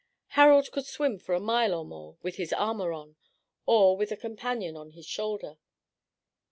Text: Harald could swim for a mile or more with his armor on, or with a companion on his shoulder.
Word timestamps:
Harald 0.29 0.71
could 0.71 0.87
swim 0.87 1.19
for 1.19 1.35
a 1.35 1.39
mile 1.39 1.75
or 1.75 1.85
more 1.85 2.17
with 2.23 2.37
his 2.37 2.51
armor 2.51 2.91
on, 2.91 3.17
or 3.67 3.95
with 3.95 4.11
a 4.11 4.17
companion 4.17 4.75
on 4.75 4.89
his 4.93 5.05
shoulder. 5.05 5.59